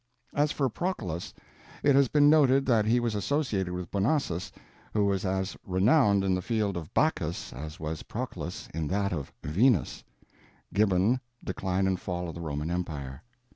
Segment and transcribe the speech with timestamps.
[0.33, 1.31] As for Proculus,
[1.83, 4.51] it has been noted that he was associated with Bonosus,
[4.95, 9.31] who was as renowned in the field of Bacchus as was Proculus in that of
[9.43, 10.03] Venus
[10.73, 13.21] (Gibbon, Decline and Fall of the Roman Empire).